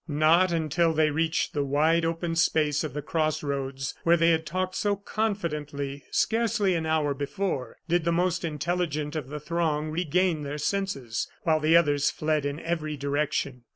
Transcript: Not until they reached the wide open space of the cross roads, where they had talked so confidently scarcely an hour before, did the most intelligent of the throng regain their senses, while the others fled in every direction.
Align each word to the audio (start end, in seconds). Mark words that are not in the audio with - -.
Not 0.07 0.51
until 0.51 0.93
they 0.93 1.11
reached 1.11 1.53
the 1.53 1.63
wide 1.63 2.05
open 2.05 2.35
space 2.35 2.83
of 2.83 2.95
the 2.95 3.03
cross 3.03 3.43
roads, 3.43 3.93
where 4.01 4.17
they 4.17 4.31
had 4.31 4.47
talked 4.47 4.73
so 4.73 4.95
confidently 4.95 6.05
scarcely 6.09 6.73
an 6.73 6.87
hour 6.87 7.13
before, 7.13 7.77
did 7.87 8.03
the 8.03 8.11
most 8.11 8.43
intelligent 8.43 9.15
of 9.15 9.29
the 9.29 9.39
throng 9.39 9.91
regain 9.91 10.41
their 10.41 10.57
senses, 10.57 11.27
while 11.43 11.59
the 11.59 11.77
others 11.77 12.09
fled 12.09 12.47
in 12.47 12.59
every 12.61 12.97
direction. 12.97 13.61